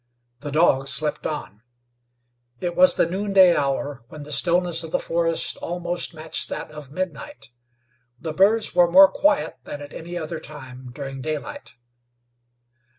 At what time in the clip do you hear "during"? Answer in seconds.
10.91-11.21